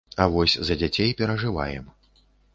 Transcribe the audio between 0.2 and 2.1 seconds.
А вось за дзяцей перажываем.